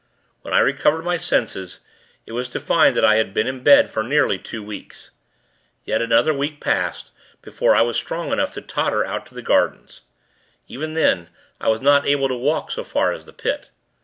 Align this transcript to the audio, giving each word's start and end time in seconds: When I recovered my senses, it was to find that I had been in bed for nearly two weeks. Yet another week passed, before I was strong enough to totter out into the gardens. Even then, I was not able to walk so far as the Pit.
When 0.41 0.51
I 0.51 0.57
recovered 0.57 1.03
my 1.05 1.17
senses, 1.19 1.79
it 2.25 2.31
was 2.31 2.49
to 2.49 2.59
find 2.59 2.97
that 2.97 3.05
I 3.05 3.17
had 3.17 3.35
been 3.35 3.45
in 3.45 3.61
bed 3.63 3.91
for 3.91 4.01
nearly 4.01 4.39
two 4.39 4.63
weeks. 4.63 5.11
Yet 5.85 6.01
another 6.01 6.33
week 6.33 6.59
passed, 6.59 7.11
before 7.43 7.75
I 7.75 7.83
was 7.83 7.97
strong 7.97 8.31
enough 8.31 8.51
to 8.53 8.61
totter 8.61 9.05
out 9.05 9.21
into 9.25 9.35
the 9.35 9.43
gardens. 9.43 10.01
Even 10.67 10.95
then, 10.95 11.29
I 11.59 11.67
was 11.67 11.81
not 11.81 12.07
able 12.07 12.27
to 12.29 12.35
walk 12.35 12.71
so 12.71 12.83
far 12.83 13.11
as 13.11 13.25
the 13.25 13.33
Pit. 13.33 13.69